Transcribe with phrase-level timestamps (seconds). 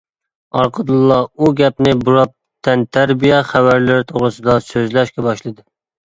[0.59, 2.31] ئارقىدىنلا ئۇ گەپنى بۇراپ
[2.67, 5.63] تەنتەربىيە خەۋەرلىرى توغرىسىدا سۆزلەشكە باشلىدى.